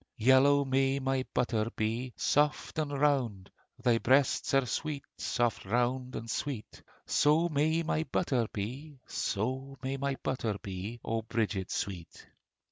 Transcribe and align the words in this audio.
Yellow 0.17 0.65
may 0.65 0.97
my 0.97 1.23
butter 1.31 1.69
be, 1.75 2.11
Soft 2.17 2.79
and 2.79 2.91
round: 2.91 3.51
Thy 3.83 3.99
breasts 3.99 4.51
are 4.55 4.65
sweet, 4.65 5.03
Soft, 5.15 5.63
round, 5.65 6.15
and 6.15 6.27
sweet, 6.27 6.81
So 7.05 7.49
may 7.49 7.83
my 7.83 8.05
butter 8.05 8.47
be: 8.51 8.97
So 9.05 9.77
may 9.83 9.97
my 9.97 10.15
butter 10.23 10.57
be, 10.63 10.99
O 11.05 11.21
Bridget 11.21 11.69
sweet! 11.69 12.25